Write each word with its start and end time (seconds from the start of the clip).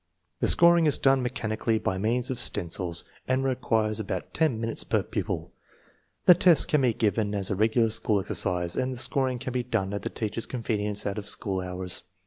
The 0.39 0.47
scoring 0.47 0.87
is 0.87 0.97
done 0.97 1.21
mechanically 1.21 1.77
by 1.77 1.99
means 1.99 2.31
of 2.31 2.39
stencils, 2.39 3.03
and 3.27 3.43
requires 3.43 3.99
about 3.99 4.33
ten 4.33 4.59
minutes 4.59 4.83
per 4.83 5.03
pupil. 5.03 5.51
The 6.25 6.33
tests 6.33 6.65
can 6.65 6.81
be 6.81 6.91
given 6.91 7.35
as 7.35 7.51
a 7.51 7.55
regular 7.55 7.91
school 7.91 8.19
exercise, 8.19 8.75
and 8.75 8.91
the 8.93 8.97
scoring 8.97 9.37
can 9.37 9.53
be 9.53 9.61
done 9.61 9.93
at 9.93 10.01
the 10.01 10.09
teacher's 10.09 10.47
convenience 10.47 11.05
out 11.05 11.19
of 11.19 11.27
school 11.29 11.61
hours. 11.61 12.01